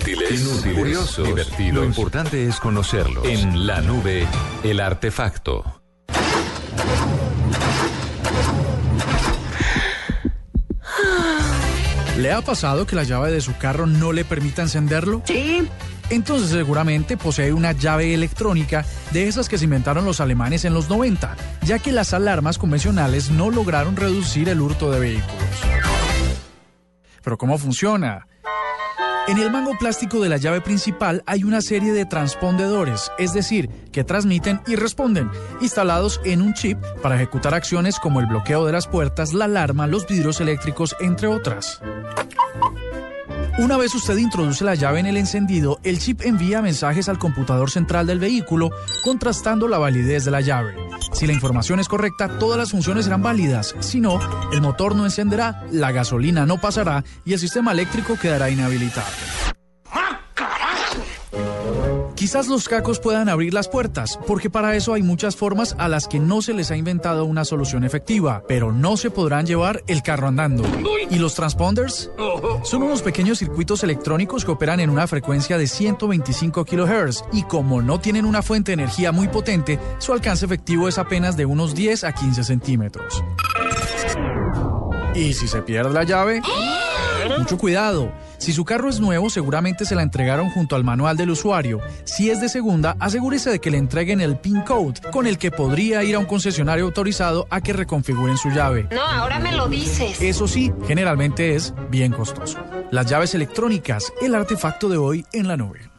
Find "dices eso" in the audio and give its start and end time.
99.68-100.48